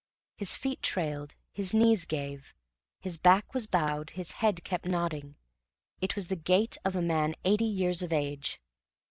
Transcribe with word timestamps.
His 0.35 0.55
feet 0.55 0.81
trailed, 0.81 1.35
his 1.53 1.75
knees 1.75 2.05
gave, 2.05 2.55
his 3.01 3.19
back 3.19 3.53
was 3.53 3.67
bowed, 3.67 4.09
his 4.09 4.31
head 4.41 4.63
kept 4.63 4.87
nodding; 4.87 5.35
it 6.01 6.15
was 6.15 6.27
the 6.27 6.35
gait 6.35 6.75
of 6.83 6.95
a 6.95 7.03
man 7.03 7.35
eighty 7.45 7.65
years 7.65 8.01
of 8.01 8.11
age. 8.11 8.59